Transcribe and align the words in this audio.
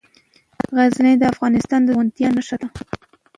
غزني 0.75 1.13
د 1.17 1.23
افغانستان 1.33 1.79
د 1.83 1.87
زرغونتیا 1.87 2.27
نښه 2.35 2.55
ده. 2.61 2.67